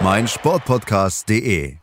[0.00, 1.76] meinsportpodcast.de.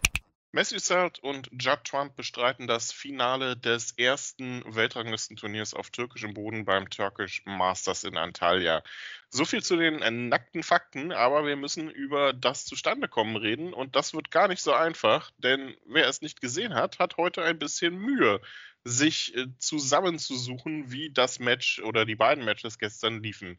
[0.53, 6.89] Matthew Zelt und Judd Trump bestreiten das Finale des ersten Weltranglistenturniers auf türkischem Boden beim
[6.89, 8.83] Turkish Masters in Antalya.
[9.29, 13.95] So viel zu den äh, nackten Fakten, aber wir müssen über das Zustandekommen reden und
[13.95, 17.57] das wird gar nicht so einfach, denn wer es nicht gesehen hat, hat heute ein
[17.57, 18.41] bisschen Mühe,
[18.83, 23.57] sich äh, zusammenzusuchen, wie das Match oder die beiden Matches gestern liefen.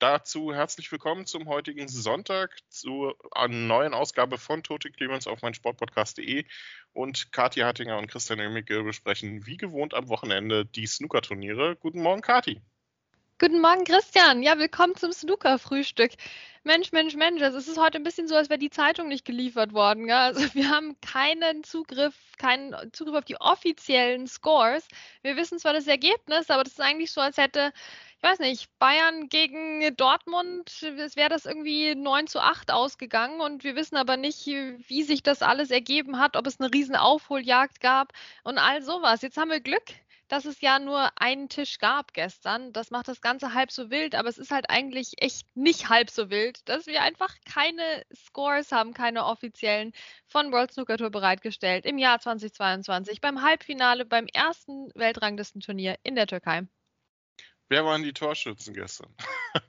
[0.00, 3.16] Dazu herzlich willkommen zum heutigen Sonntag zur
[3.48, 6.44] neuen Ausgabe von Tote Clemens auf mein Sportpodcast.de
[6.92, 11.74] und Kathi Hattinger und Christian Oemicke besprechen wie gewohnt am Wochenende die Snooker-Turniere.
[11.74, 12.62] Guten Morgen, Kathi.
[13.40, 14.42] Guten Morgen, Christian.
[14.42, 16.12] Ja, willkommen zum Snooker-Frühstück.
[16.64, 19.72] Mensch, Mensch, Mensch, es ist heute ein bisschen so, als wäre die Zeitung nicht geliefert
[19.72, 20.06] worden.
[20.06, 20.16] Gell?
[20.16, 24.86] Also wir haben keinen Zugriff, keinen Zugriff auf die offiziellen Scores.
[25.22, 27.72] Wir wissen zwar das Ergebnis, aber das ist eigentlich so, als hätte
[28.18, 33.62] ich weiß nicht, Bayern gegen Dortmund, es wäre das irgendwie 9 zu 8 ausgegangen und
[33.62, 37.80] wir wissen aber nicht, wie sich das alles ergeben hat, ob es eine riesen Aufholjagd
[37.80, 39.22] gab und all sowas.
[39.22, 39.84] Jetzt haben wir Glück,
[40.26, 42.72] dass es ja nur einen Tisch gab gestern.
[42.72, 46.10] Das macht das Ganze halb so wild, aber es ist halt eigentlich echt nicht halb
[46.10, 49.92] so wild, dass wir einfach keine Scores haben, keine offiziellen
[50.26, 56.26] von World Snooker Tour bereitgestellt im Jahr 2022 beim Halbfinale beim ersten Weltranglistenturnier in der
[56.26, 56.66] Türkei.
[57.68, 59.14] Wer waren die Torschützen gestern?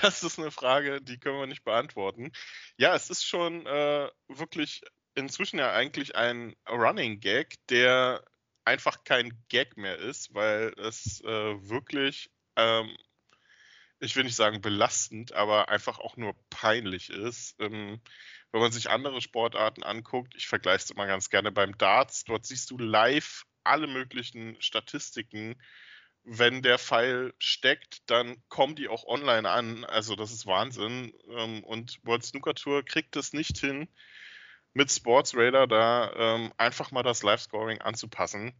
[0.00, 2.32] das ist eine Frage, die können wir nicht beantworten.
[2.76, 4.82] Ja, es ist schon äh, wirklich
[5.14, 8.24] inzwischen ja eigentlich ein Running Gag, der
[8.64, 12.96] einfach kein Gag mehr ist, weil es äh, wirklich, ähm,
[14.00, 17.54] ich will nicht sagen belastend, aber einfach auch nur peinlich ist.
[17.60, 18.00] Ähm,
[18.50, 22.46] wenn man sich andere Sportarten anguckt, ich vergleiche es immer ganz gerne beim Darts, dort
[22.46, 25.56] siehst du live alle möglichen Statistiken
[26.24, 29.84] wenn der Pfeil steckt, dann kommen die auch online an.
[29.84, 31.12] Also das ist Wahnsinn.
[31.28, 33.88] Ähm, und World Snooker Tour kriegt es nicht hin,
[34.72, 38.54] mit Sports Radar da ähm, einfach mal das Live-Scoring anzupassen.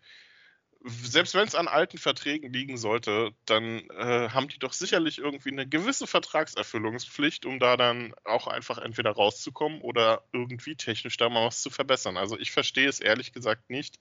[0.84, 5.52] Selbst wenn es an alten Verträgen liegen sollte, dann äh, haben die doch sicherlich irgendwie
[5.52, 11.46] eine gewisse Vertragserfüllungspflicht, um da dann auch einfach entweder rauszukommen oder irgendwie technisch da mal
[11.46, 12.16] was zu verbessern.
[12.16, 14.00] Also ich verstehe es ehrlich gesagt nicht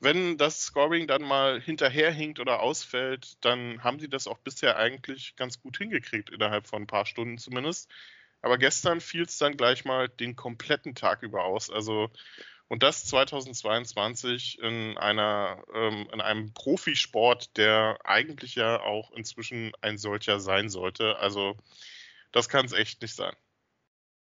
[0.00, 5.34] wenn das Scoring dann mal hinterherhinkt oder ausfällt, dann haben sie das auch bisher eigentlich
[5.36, 7.90] ganz gut hingekriegt, innerhalb von ein paar Stunden zumindest.
[8.40, 11.70] Aber gestern fiel es dann gleich mal den kompletten Tag über aus.
[11.70, 12.10] Also,
[12.68, 19.98] und das 2022 in einer, ähm, in einem Profisport, der eigentlich ja auch inzwischen ein
[19.98, 21.18] solcher sein sollte.
[21.18, 21.56] Also,
[22.32, 23.34] das kann es echt nicht sein.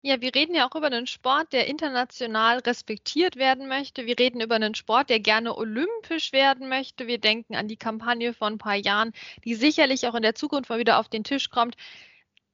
[0.01, 4.05] Ja, wir reden ja auch über einen Sport, der international respektiert werden möchte.
[4.05, 7.07] Wir reden über einen Sport, der gerne olympisch werden möchte.
[7.07, 9.11] Wir denken an die Kampagne von ein paar Jahren,
[9.43, 11.75] die sicherlich auch in der Zukunft mal wieder auf den Tisch kommt.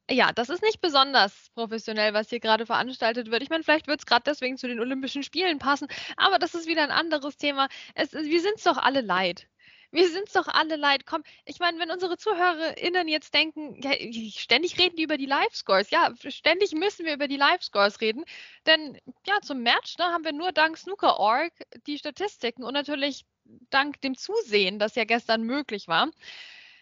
[0.09, 3.43] Ja, das ist nicht besonders professionell, was hier gerade veranstaltet wird.
[3.43, 5.87] Ich meine, vielleicht wird es gerade deswegen zu den Olympischen Spielen passen,
[6.17, 7.67] aber das ist wieder ein anderes Thema.
[7.95, 9.47] Es, wir sind es doch alle leid.
[9.93, 11.05] Wir sind es doch alle leid.
[11.05, 13.91] Komm, ich meine, wenn unsere ZuhörerInnen jetzt denken, ja,
[14.31, 15.91] ständig reden die über die Live-Scores.
[15.91, 18.25] Ja, ständig müssen wir über die Live-Scores reden.
[18.65, 21.53] Denn ja, zum Match ne, haben wir nur dank Snooker.org
[21.85, 23.25] die Statistiken und natürlich
[23.69, 26.09] dank dem Zusehen, das ja gestern möglich war.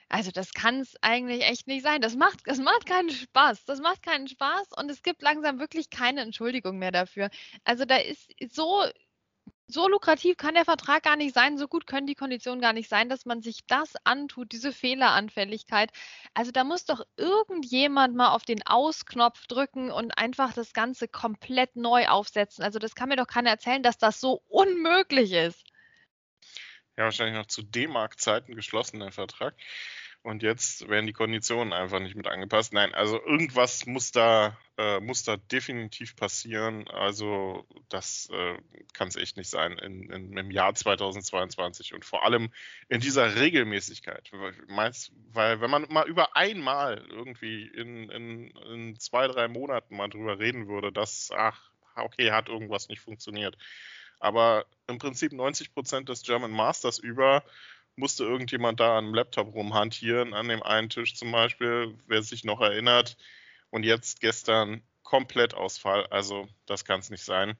[0.07, 2.01] Also das kann es eigentlich echt nicht sein.
[2.01, 3.65] Das macht, das macht keinen Spaß.
[3.65, 7.29] Das macht keinen Spaß und es gibt langsam wirklich keine Entschuldigung mehr dafür.
[7.65, 8.85] Also da ist so
[9.71, 12.89] so lukrativ kann der Vertrag gar nicht sein, so gut können die Konditionen gar nicht
[12.89, 15.91] sein, dass man sich das antut, diese Fehleranfälligkeit.
[16.33, 21.75] Also da muss doch irgendjemand mal auf den Ausknopf drücken und einfach das Ganze komplett
[21.75, 22.63] neu aufsetzen.
[22.63, 25.63] Also das kann mir doch keiner erzählen, dass das so unmöglich ist.
[26.97, 29.55] Ja, wahrscheinlich noch zu D-Mark-Zeiten geschlossen, der Vertrag.
[30.23, 32.73] Und jetzt werden die Konditionen einfach nicht mit angepasst.
[32.73, 36.87] Nein, also irgendwas muss da, äh, muss da definitiv passieren.
[36.89, 38.57] Also das äh,
[38.93, 42.51] kann es echt nicht sein in, in, im Jahr 2022 und vor allem
[42.87, 44.31] in dieser Regelmäßigkeit.
[44.67, 50.07] Meinst, weil wenn man mal über einmal irgendwie in, in, in zwei, drei Monaten mal
[50.07, 53.57] drüber reden würde, dass, ach, okay, hat irgendwas nicht funktioniert.
[54.19, 57.43] Aber im Prinzip 90 Prozent des German Masters über
[58.01, 62.43] musste irgendjemand da an dem Laptop rumhantieren, an dem einen Tisch zum Beispiel, wer sich
[62.43, 63.15] noch erinnert.
[63.69, 66.07] Und jetzt gestern Komplettausfall.
[66.07, 67.55] Also das kann es nicht sein.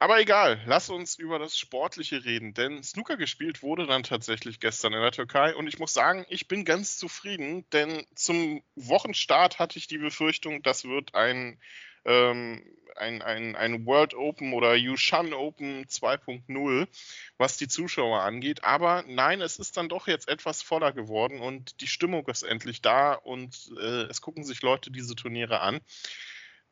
[0.00, 4.92] Aber egal, lass uns über das Sportliche reden, denn Snooker gespielt wurde dann tatsächlich gestern
[4.92, 9.76] in der Türkei und ich muss sagen, ich bin ganz zufrieden, denn zum Wochenstart hatte
[9.76, 11.58] ich die Befürchtung, das wird ein,
[12.04, 12.62] ähm,
[12.96, 16.88] ein, ein, ein World Open oder Yushan Open 2.0,
[17.36, 18.64] was die Zuschauer angeht.
[18.64, 22.82] Aber nein, es ist dann doch jetzt etwas voller geworden und die Stimmung ist endlich
[22.82, 25.80] da und äh, es gucken sich Leute diese Turniere an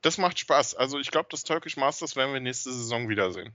[0.07, 0.75] das macht Spaß.
[0.75, 3.55] Also ich glaube, das Turkish Masters werden wir nächste Saison wiedersehen.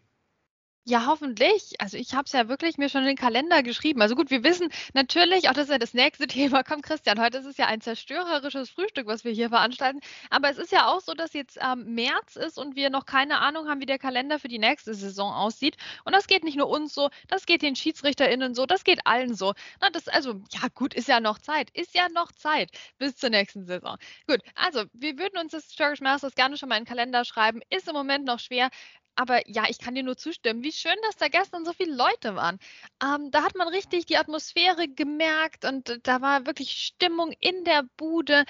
[0.86, 1.76] Ja, hoffentlich.
[1.80, 4.02] Also ich habe es ja wirklich mir schon in den Kalender geschrieben.
[4.02, 7.38] Also gut, wir wissen natürlich, auch das ist ja das nächste Thema, komm Christian, heute
[7.38, 10.00] ist es ja ein zerstörerisches Frühstück, was wir hier veranstalten.
[10.32, 13.40] Aber es ist ja auch so, dass jetzt ähm, März ist und wir noch keine
[13.42, 15.78] Ahnung haben, wie der Kalender für die nächste Saison aussieht.
[16.04, 19.36] Und das geht nicht nur uns so, das geht den SchiedsrichterInnen so, das geht allen
[19.36, 19.54] so.
[19.82, 21.70] Na, das, also, ja gut, ist ja noch Zeit.
[21.76, 23.98] Ist ja noch Zeit bis zur nächsten Saison.
[24.28, 27.62] Gut, also wir würden uns das Turkish Masters gerne schon mal in den Kalender schreiben.
[27.70, 28.72] Ist im Moment noch schwer
[29.16, 30.64] aber ja, ich kann dir nur zustimmen.
[30.64, 32.58] Wie schön, dass da gestern so viele Leute waren.
[33.04, 37.84] Ähm, da hat man richtig die Atmosphäre gemerkt und da war wirklich Stimmung in der
[37.98, 38.46] Bude.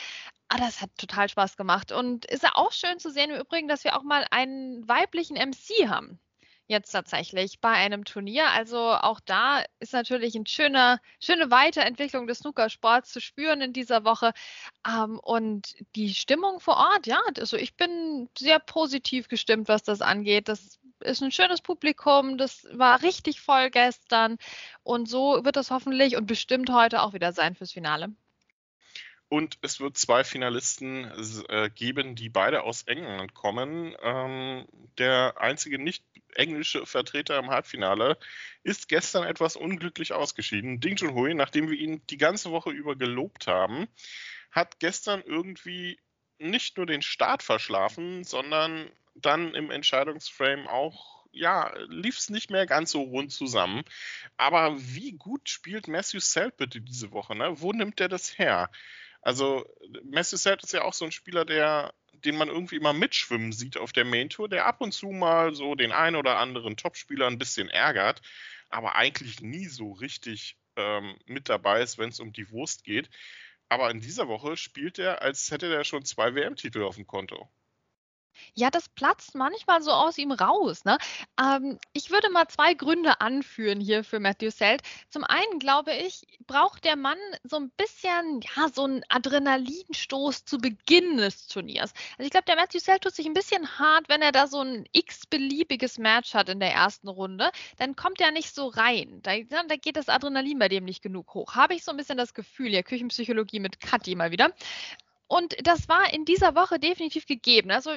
[0.49, 1.91] Ah, das hat total Spaß gemacht.
[1.91, 5.35] Und ist ja auch schön zu sehen im Übrigen, dass wir auch mal einen weiblichen
[5.37, 6.19] MC haben
[6.71, 8.49] jetzt tatsächlich bei einem Turnier.
[8.49, 14.03] Also auch da ist natürlich eine schöne, schöne Weiterentwicklung des Snookersports zu spüren in dieser
[14.03, 14.33] Woche.
[14.87, 20.01] Ähm, und die Stimmung vor Ort, ja, also ich bin sehr positiv gestimmt, was das
[20.01, 20.47] angeht.
[20.47, 24.37] Das ist ein schönes Publikum, das war richtig voll gestern.
[24.83, 28.13] Und so wird das hoffentlich und bestimmt heute auch wieder sein fürs Finale.
[29.31, 31.09] Und es wird zwei Finalisten
[31.47, 33.95] äh, geben, die beide aus England kommen.
[34.03, 34.65] Ähm,
[34.97, 36.03] der einzige nicht
[36.35, 38.17] englische Vertreter im Halbfinale
[38.63, 40.79] ist gestern etwas unglücklich ausgeschieden.
[40.79, 43.87] Ding Junhui, nachdem wir ihn die ganze Woche über gelobt haben,
[44.51, 45.99] hat gestern irgendwie
[46.39, 52.65] nicht nur den Start verschlafen, sondern dann im Entscheidungsframe auch ja, lief es nicht mehr
[52.65, 53.83] ganz so rund zusammen.
[54.35, 57.35] Aber wie gut spielt Matthew Selt bitte diese Woche?
[57.35, 57.61] Ne?
[57.61, 58.69] Wo nimmt er das her?
[59.21, 59.65] Also
[60.03, 61.93] Messi Set ist ja auch so ein Spieler, der,
[62.25, 65.53] den man irgendwie immer mitschwimmen sieht auf der Main Tour, der ab und zu mal
[65.53, 68.21] so den ein oder anderen Topspieler ein bisschen ärgert,
[68.69, 73.09] aber eigentlich nie so richtig ähm, mit dabei ist, wenn es um die Wurst geht.
[73.69, 77.49] Aber in dieser Woche spielt er, als hätte er schon zwei WM-Titel auf dem Konto.
[78.53, 80.83] Ja, das platzt manchmal so aus ihm raus.
[80.85, 80.97] Ne?
[81.39, 84.81] Ähm, ich würde mal zwei Gründe anführen hier für Matthew Selt.
[85.09, 90.57] Zum einen glaube ich, braucht der Mann so ein bisschen, ja, so einen Adrenalinstoß zu
[90.57, 91.93] Beginn des Turniers.
[92.17, 94.61] Also ich glaube, der Matthew Selt tut sich ein bisschen hart, wenn er da so
[94.61, 97.51] ein x-beliebiges Match hat in der ersten Runde.
[97.77, 99.21] Dann kommt er nicht so rein.
[99.23, 99.31] Da,
[99.67, 101.55] da geht das Adrenalin bei dem nicht genug hoch.
[101.55, 104.53] Habe ich so ein bisschen das Gefühl, ja, Küchenpsychologie mit Kathi mal wieder.
[105.31, 107.71] Und das war in dieser Woche definitiv gegeben.
[107.71, 107.91] Also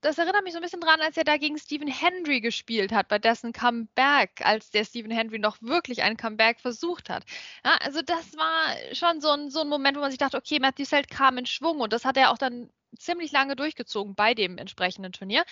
[0.00, 3.06] das erinnert mich so ein bisschen dran, als er da gegen Stephen Hendry gespielt hat,
[3.06, 7.22] bei dessen Comeback, als der Stephen Hendry noch wirklich ein Comeback versucht hat.
[7.64, 10.58] Ja, also das war schon so ein, so ein Moment, wo man sich dachte, okay,
[10.58, 12.68] Matthew Selt kam in Schwung und das hat er auch dann
[12.98, 15.44] ziemlich lange durchgezogen bei dem entsprechenden Turnier.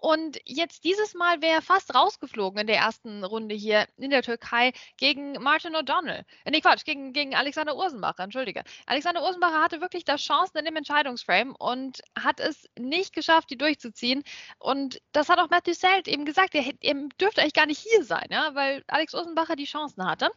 [0.00, 4.22] Und jetzt dieses Mal wäre er fast rausgeflogen in der ersten Runde hier in der
[4.22, 6.24] Türkei gegen Martin O'Donnell.
[6.44, 8.62] Äh, nee, Quatsch, gegen, gegen Alexander Ursenbacher, entschuldige.
[8.86, 13.58] Alexander Ursenbacher hatte wirklich da Chancen in dem Entscheidungsframe und hat es nicht geschafft, die
[13.58, 14.22] durchzuziehen.
[14.58, 18.04] Und das hat auch Matthew Selt eben gesagt, er, er dürfte eigentlich gar nicht hier
[18.04, 20.30] sein, ja, weil Alex Ursenbacher die Chancen hatte.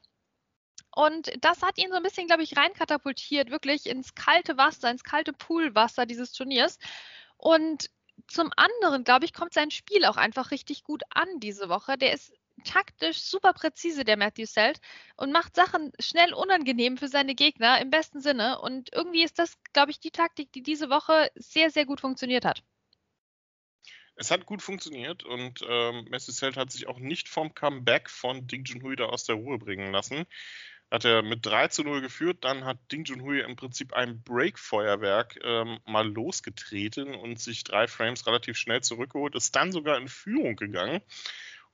[0.94, 5.04] Und das hat ihn so ein bisschen, glaube ich, reinkatapultiert, wirklich ins kalte Wasser, ins
[5.04, 6.80] kalte Poolwasser dieses Turniers.
[7.38, 7.90] Und
[8.32, 11.98] zum anderen, glaube ich, kommt sein Spiel auch einfach richtig gut an diese Woche.
[11.98, 12.34] Der ist
[12.64, 14.80] taktisch super präzise, der Matthew Selt,
[15.18, 18.60] und macht Sachen schnell unangenehm für seine Gegner im besten Sinne.
[18.60, 22.46] Und irgendwie ist das, glaube ich, die Taktik, die diese Woche sehr, sehr gut funktioniert
[22.46, 22.64] hat.
[24.16, 28.46] Es hat gut funktioniert und ähm, Matthew Selt hat sich auch nicht vom Comeback von
[28.46, 30.28] Ding Junhui da aus der Ruhe bringen lassen
[30.92, 32.40] hat er mit 3 zu 0 geführt.
[32.42, 38.28] Dann hat Ding Junhui im Prinzip ein Break-Feuerwerk ähm, mal losgetreten und sich drei Frames
[38.28, 41.02] relativ schnell zurückgeholt, ist dann sogar in Führung gegangen,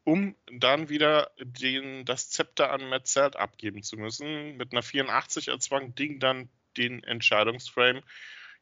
[0.04, 4.56] um dann wieder den, das Zepter an Matt Zelt abgeben zu müssen.
[4.56, 8.04] Mit einer 84 erzwang Ding dann den Entscheidungsframe.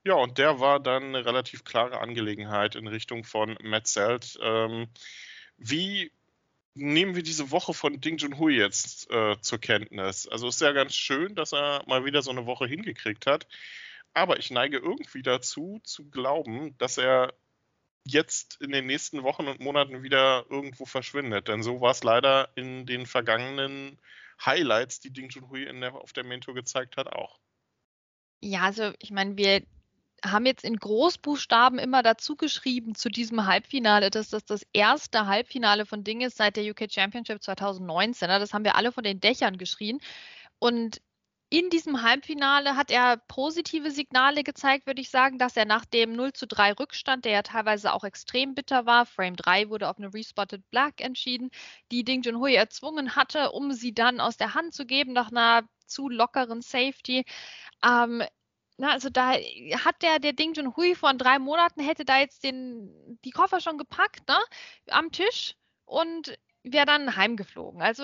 [0.05, 4.39] Ja, und der war dann eine relativ klare Angelegenheit in Richtung von Matt Zelt.
[4.41, 4.87] Ähm,
[5.57, 6.11] wie
[6.75, 10.27] nehmen wir diese Woche von Ding Junhui jetzt äh, zur Kenntnis.
[10.27, 13.47] Also ist ja ganz schön, dass er mal wieder so eine Woche hingekriegt hat.
[14.13, 17.33] Aber ich neige irgendwie dazu, zu glauben, dass er
[18.05, 21.47] jetzt in den nächsten Wochen und Monaten wieder irgendwo verschwindet.
[21.47, 23.97] Denn so war es leider in den vergangenen
[24.43, 27.39] Highlights, die Ding Junhui der, auf der Mentor gezeigt hat, auch.
[28.41, 29.63] Ja, also ich meine, wir
[30.31, 35.85] haben jetzt in Großbuchstaben immer dazu geschrieben zu diesem Halbfinale, dass das das erste Halbfinale
[35.85, 38.29] von Ding ist seit der UK Championship 2019.
[38.29, 38.39] Ne?
[38.39, 39.99] Das haben wir alle von den Dächern geschrien.
[40.59, 41.01] Und
[41.49, 46.13] in diesem Halbfinale hat er positive Signale gezeigt, würde ich sagen, dass er nach dem
[46.13, 49.97] 0 zu 3 Rückstand, der ja teilweise auch extrem bitter war, Frame 3 wurde auf
[49.97, 51.51] eine Respotted Black entschieden,
[51.91, 55.67] die Ding Junhui erzwungen hatte, um sie dann aus der Hand zu geben nach einer
[55.85, 57.25] zu lockeren Safety.
[57.83, 58.23] Ähm,
[58.77, 63.19] na, also da hat der, der Ding Junhui vor drei Monaten, hätte da jetzt den,
[63.23, 64.37] die Koffer schon gepackt, ne,
[64.89, 65.55] am Tisch
[65.85, 67.81] und wäre dann heimgeflogen.
[67.81, 68.03] Also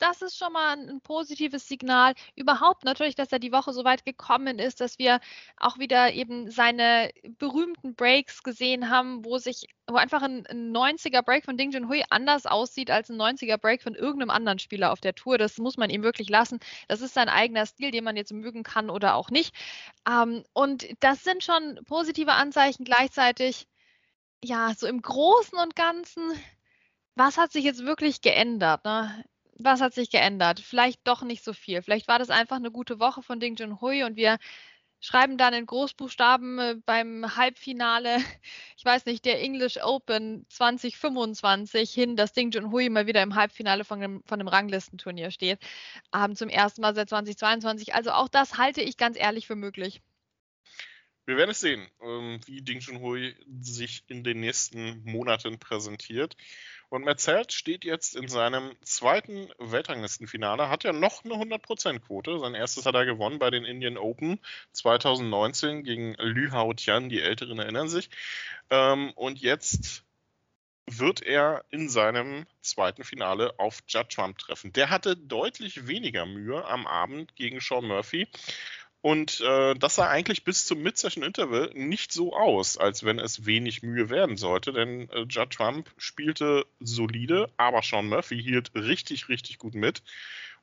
[0.00, 2.14] das ist schon mal ein, positives Signal.
[2.34, 5.20] Überhaupt natürlich, dass er die Woche so weit gekommen ist, dass wir
[5.56, 11.22] auch wieder eben seine berühmten Breaks gesehen haben, wo sich, wo einfach ein, ein 90er
[11.22, 15.00] Break von Ding Junhui anders aussieht als ein 90er Break von irgendeinem anderen Spieler auf
[15.00, 15.38] der Tour.
[15.38, 16.60] Das muss man ihm wirklich lassen.
[16.88, 19.54] Das ist sein eigener Stil, den man jetzt mögen kann oder auch nicht.
[20.08, 23.68] Ähm, und das sind schon positive Anzeichen gleichzeitig.
[24.42, 26.32] Ja, so im Großen und Ganzen
[27.20, 28.84] was hat sich jetzt wirklich geändert?
[28.84, 29.24] Ne?
[29.62, 30.60] Was hat sich geändert?
[30.60, 31.82] Vielleicht doch nicht so viel.
[31.82, 34.38] Vielleicht war das einfach eine gute Woche von Ding Junhui und wir
[35.00, 38.16] schreiben dann in Großbuchstaben äh, beim Halbfinale,
[38.76, 43.84] ich weiß nicht, der English Open 2025 hin, dass Ding Junhui mal wieder im Halbfinale
[43.84, 45.60] von einem, von einem Ranglistenturnier steht.
[46.14, 47.94] Ähm, zum ersten Mal seit 2022.
[47.94, 50.02] Also auch das halte ich ganz ehrlich für möglich.
[51.26, 56.36] Wir werden es sehen, ähm, wie Ding Junhui sich in den nächsten Monaten präsentiert.
[56.88, 62.40] Und Merzelt steht jetzt in seinem zweiten Weltranglistenfinale, hat ja noch eine 100%-Quote.
[62.40, 64.40] Sein erstes hat er gewonnen bei den Indian Open
[64.72, 68.10] 2019 gegen Lü Hao Tian, die Älteren erinnern sich.
[68.70, 70.04] Ähm, und jetzt
[70.98, 74.72] wird er in seinem zweiten Finale auf Judd Trump treffen.
[74.72, 78.26] Der hatte deutlich weniger Mühe am Abend gegen Sean Murphy.
[79.02, 83.46] Und äh, das sah eigentlich bis zum Mid-Session Interval nicht so aus, als wenn es
[83.46, 89.30] wenig Mühe werden sollte, denn äh, Judd Trump spielte solide, aber Sean Murphy hielt richtig,
[89.30, 90.02] richtig gut mit.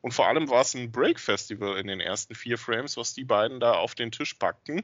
[0.02, 3.60] Und vor allem war es ein Break-Festival in den ersten vier Frames, was die beiden
[3.60, 4.84] da auf den Tisch packten.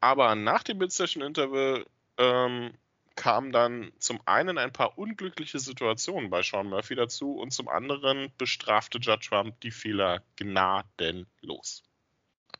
[0.00, 1.86] Aber nach dem Mid-Session Interval
[2.18, 2.74] ähm,
[3.14, 8.32] kamen dann zum einen ein paar unglückliche Situationen bei Sean Murphy dazu und zum anderen
[8.36, 11.84] bestrafte Judd Trump die Fehler gnadenlos.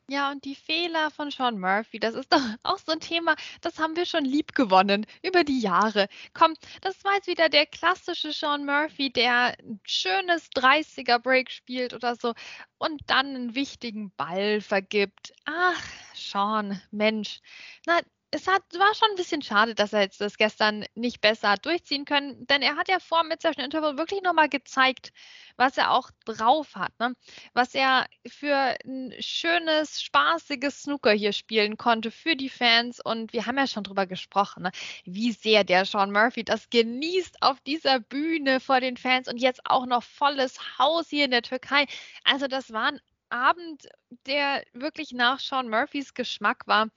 [0.09, 3.79] Ja, und die Fehler von Sean Murphy, das ist doch auch so ein Thema, das
[3.79, 6.09] haben wir schon lieb gewonnen über die Jahre.
[6.35, 11.95] Komm, das war jetzt wieder der klassische Sean Murphy, der ein schönes 30er Break spielt
[11.95, 12.35] oder so
[12.79, 15.33] und dann einen wichtigen Ball vergibt.
[15.47, 15.83] Ach,
[16.15, 17.41] Sean, Mensch.
[17.87, 18.01] Na,
[18.35, 21.65] es hat, war schon ein bisschen schade, dass er jetzt das gestern nicht besser hat
[21.65, 25.13] durchziehen können, denn er hat ja vor mit Session Interval wirklich nochmal gezeigt,
[25.57, 27.15] was er auch drauf hat, ne?
[27.53, 33.47] was er für ein schönes, spaßiges Snooker hier spielen konnte für die Fans und wir
[33.47, 34.73] haben ja schon drüber gesprochen, ne?
[35.05, 39.61] wie sehr der Sean Murphy das genießt auf dieser Bühne vor den Fans und jetzt
[39.65, 41.87] auch noch volles Haus hier in der Türkei.
[42.25, 43.89] Also das war ein Abend,
[44.27, 46.89] der wirklich nach Sean Murphys Geschmack war.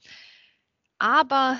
[0.98, 1.58] Aber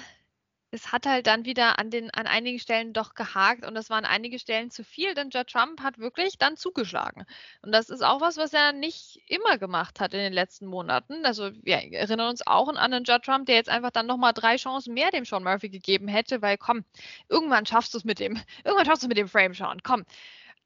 [0.70, 4.04] es hat halt dann wieder an, den, an einigen Stellen doch gehakt und es waren
[4.04, 7.24] einige Stellen zu viel, denn Judge Trump hat wirklich dann zugeschlagen.
[7.62, 11.24] Und das ist auch was, was er nicht immer gemacht hat in den letzten Monaten.
[11.24, 14.56] Also wir erinnern uns auch an einen Judge Trump, der jetzt einfach dann nochmal drei
[14.56, 16.84] Chancen mehr dem Sean Murphy gegeben hätte, weil komm,
[17.28, 20.04] irgendwann schaffst du es mit dem, irgendwann schaffst du es mit dem Frame, Sean, komm.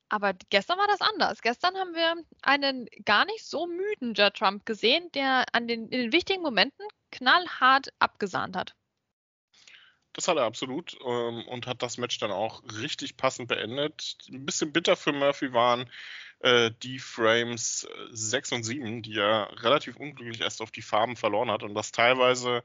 [0.09, 1.41] Aber gestern war das anders.
[1.43, 6.03] Gestern haben wir einen gar nicht so müden Judge Trump gesehen, der an den, in
[6.03, 8.75] den wichtigen Momenten knallhart abgesahnt hat.
[10.15, 14.19] Das hat er absolut ähm, und hat das Match dann auch richtig passend beendet.
[14.29, 15.89] Ein bisschen bitter für Murphy waren
[16.41, 21.17] äh, die Frames 6 äh, und 7, die er relativ unglücklich erst auf die Farben
[21.17, 22.63] verloren hat und das teilweise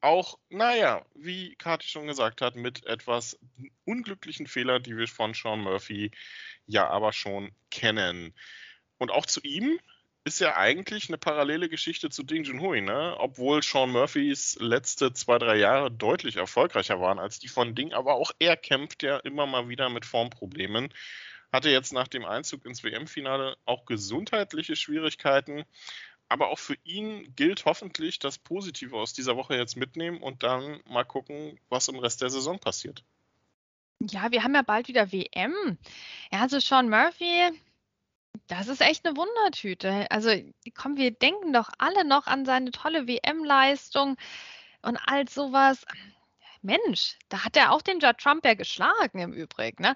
[0.00, 3.38] auch, naja, wie Kati schon gesagt hat, mit etwas
[3.84, 6.10] unglücklichen Fehlern, die wir von Sean Murphy
[6.66, 8.34] ja aber schon kennen.
[8.98, 9.78] Und auch zu ihm
[10.24, 13.16] ist ja eigentlich eine parallele Geschichte zu Ding Junhui, ne?
[13.18, 18.14] Obwohl Sean Murphys letzte zwei, drei Jahre deutlich erfolgreicher waren als die von Ding, aber
[18.14, 20.92] auch er kämpft ja immer mal wieder mit Formproblemen.
[21.52, 25.64] Hatte jetzt nach dem Einzug ins WM-Finale auch gesundheitliche Schwierigkeiten.
[26.28, 30.80] Aber auch für ihn gilt hoffentlich das Positive aus dieser Woche jetzt mitnehmen und dann
[30.88, 33.02] mal gucken, was im Rest der Saison passiert.
[34.00, 35.76] Ja, wir haben ja bald wieder WM.
[36.30, 37.50] Ja, also Sean Murphy,
[38.46, 40.06] das ist echt eine Wundertüte.
[40.10, 40.30] Also,
[40.74, 44.16] komm, wir denken doch alle noch an seine tolle WM-Leistung
[44.82, 45.84] und all sowas.
[46.62, 49.94] Mensch, da hat er auch den Judd Trump ja geschlagen im Übrigen, ne?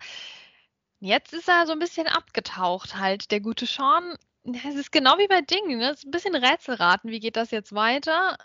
[1.00, 4.16] Jetzt ist er so ein bisschen abgetaucht halt, der gute Sean.
[4.44, 5.90] Es ist genau wie bei Dingen, ne?
[5.90, 8.38] Es ist ein bisschen Rätselraten, wie geht das jetzt weiter?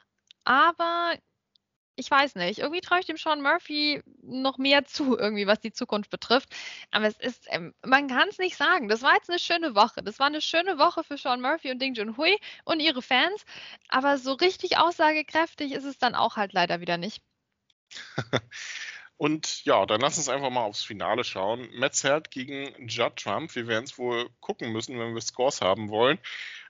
[0.43, 1.15] Aber
[1.99, 2.59] ich weiß nicht.
[2.59, 6.49] Irgendwie traue ich dem Sean Murphy noch mehr zu, irgendwie, was die Zukunft betrifft.
[6.91, 8.87] Aber es ist, ähm, man kann es nicht sagen.
[8.87, 10.01] Das war jetzt eine schöne Woche.
[10.01, 13.45] Das war eine schöne Woche für Sean Murphy und Ding Junhui und ihre Fans.
[13.89, 17.21] Aber so richtig aussagekräftig ist es dann auch halt leider wieder nicht.
[19.17, 21.67] Und ja, dann lass uns einfach mal aufs Finale schauen.
[21.73, 23.53] Matt Zert gegen Judd Trump.
[23.53, 26.19] Wir werden es wohl gucken müssen, wenn wir Scores haben wollen.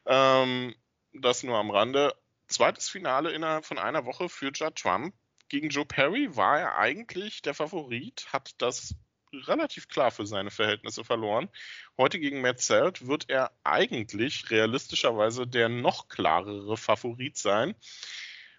[0.07, 0.73] Ähm,
[1.13, 2.15] das nur am Rande.
[2.49, 5.13] Zweites Finale innerhalb von einer Woche für Judd Trump.
[5.49, 8.95] Gegen Joe Perry war er eigentlich der Favorit, hat das
[9.33, 11.49] relativ klar für seine Verhältnisse verloren.
[11.97, 17.75] Heute gegen Matt Zelt wird er eigentlich realistischerweise der noch klarere Favorit sein.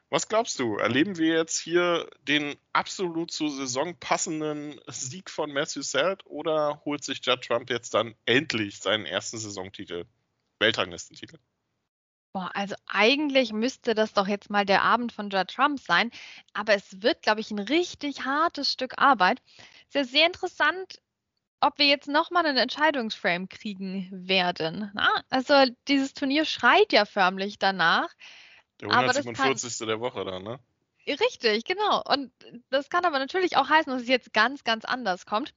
[0.08, 0.76] Was glaubst du?
[0.76, 7.04] Erleben wir jetzt hier den absolut zur Saison passenden Sieg von Matthew Selt oder holt
[7.04, 10.06] sich Judd Trump jetzt dann endlich seinen ersten Saisontitel,
[10.58, 11.38] Weltranglistentitel?
[12.32, 16.10] Boah, also eigentlich müsste das doch jetzt mal der Abend von Judd Trump sein,
[16.52, 19.42] aber es wird, glaube ich, ein richtig hartes Stück Arbeit.
[19.88, 21.00] Es ist ja sehr interessant,
[21.60, 24.90] ob wir jetzt nochmal einen Entscheidungsframe kriegen werden.
[24.94, 25.10] Na?
[25.28, 25.54] Also
[25.88, 28.08] dieses Turnier schreit ja förmlich danach.
[28.80, 29.78] Der 147.
[29.78, 30.60] Kann, der Woche dann, ne?
[31.06, 32.02] Richtig, genau.
[32.06, 32.30] Und
[32.70, 35.52] das kann aber natürlich auch heißen, dass es jetzt ganz, ganz anders kommt.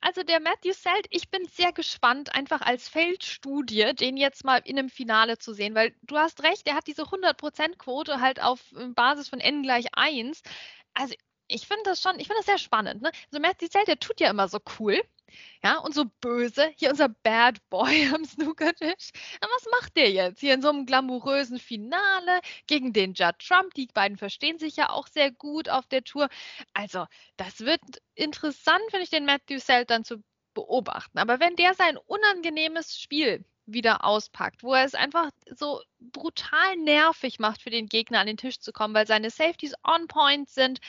[0.00, 4.78] Also der Matthew Selt, ich bin sehr gespannt, einfach als Feldstudie, den jetzt mal in
[4.78, 8.60] einem Finale zu sehen, weil du hast recht, er hat diese 100%-Quote halt auf
[8.94, 10.42] Basis von n gleich 1.
[10.94, 11.14] Also
[11.48, 13.02] ich finde das schon, ich finde das sehr spannend.
[13.02, 13.10] Ne?
[13.32, 15.02] Also Matthew Selt, der tut ja immer so cool.
[15.62, 16.70] Ja, und so böse.
[16.76, 19.10] Hier unser Bad Boy am Snookertisch.
[19.42, 20.40] Und was macht der jetzt?
[20.40, 23.74] Hier in so einem glamourösen Finale gegen den Judd Trump.
[23.74, 26.28] Die beiden verstehen sich ja auch sehr gut auf der Tour.
[26.72, 27.80] Also, das wird
[28.14, 30.22] interessant, finde ich, den Matthew Selt dann zu
[30.54, 31.18] beobachten.
[31.18, 35.80] Aber wenn der sein unangenehmes Spiel wieder auspackt, wo er es einfach so
[36.12, 40.06] brutal nervig macht für den Gegner an den Tisch zu kommen, weil seine Safeties on
[40.08, 40.80] point sind,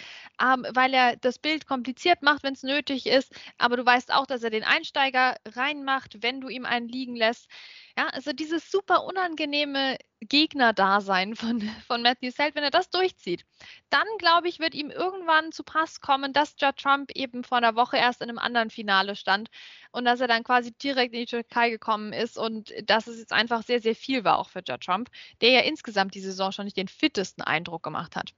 [0.41, 4.25] ähm, weil er das Bild kompliziert macht, wenn es nötig ist, aber du weißt auch,
[4.25, 7.49] dass er den Einsteiger reinmacht, wenn du ihm einen liegen lässt.
[7.97, 13.45] Ja, also dieses super unangenehme Gegner-Dasein von, von Matthew Selt, wenn er das durchzieht,
[13.89, 17.75] dann glaube ich, wird ihm irgendwann zu Pass kommen, dass Judd Trump eben vor einer
[17.75, 19.49] Woche erst in einem anderen Finale stand
[19.91, 22.38] und dass er dann quasi direkt in die Türkei gekommen ist.
[22.38, 25.05] Und dass es jetzt einfach sehr, sehr viel war auch für Judd Trump,
[25.41, 28.34] der ja insgesamt die Saison schon nicht den fittesten Eindruck gemacht hat.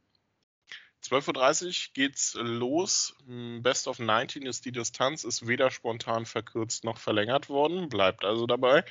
[1.04, 3.16] 12.30 Uhr geht's los.
[3.28, 8.48] Best of 19 ist die Distanz, ist weder spontan verkürzt noch verlängert worden, bleibt also
[8.48, 8.84] dabei.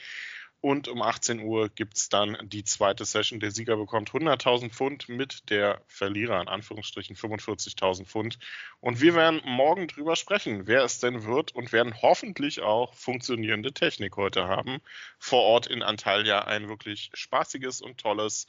[0.67, 3.39] Und um 18 Uhr gibt es dann die zweite Session.
[3.39, 8.41] Der Sieger bekommt 100.000 Pfund mit der Verlierer in Anführungsstrichen 45.000 Pfund.
[8.81, 13.73] Und wir werden morgen drüber sprechen, wer es denn wird und werden hoffentlich auch funktionierende
[13.75, 14.81] Technik heute haben.
[15.21, 18.49] Vor Ort in Antalya ein wirklich spaßiges und tolles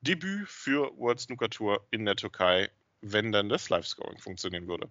[0.00, 2.70] Debüt für World Snooker Tour in der Türkei,
[3.02, 4.88] wenn dann das Live-Scoring funktionieren würde.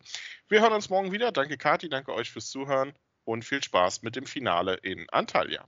[0.50, 1.32] Wir hören uns morgen wieder.
[1.32, 2.94] Danke Kati, danke euch fürs Zuhören
[3.26, 5.68] und viel Spaß mit dem Finale in Antalya.